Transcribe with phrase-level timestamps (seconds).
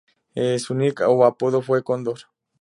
[0.57, 2.21] Su nick o apodo fue Cóndor.